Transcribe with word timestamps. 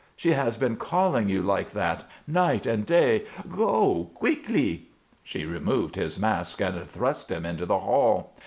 She 0.15 0.31
has 0.31 0.57
been 0.57 0.77
calling 0.77 1.29
you 1.29 1.43
like 1.43 1.73
that, 1.73 2.09
night 2.25 2.65
and 2.65 2.87
day. 2.87 3.25
Go 3.51 4.09
quickly!" 4.15 4.89
She 5.21 5.45
removed 5.45 5.95
his 5.95 6.17
mask 6.17 6.59
and 6.59 6.89
thrust 6.89 7.29
him 7.29 7.45
into 7.45 7.67
the 7.67 7.77
hall. 7.77 8.33